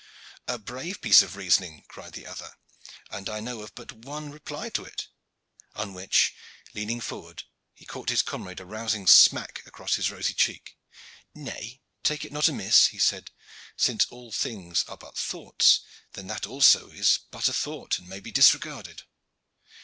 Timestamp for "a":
0.47-0.57, 8.59-8.65, 17.47-17.53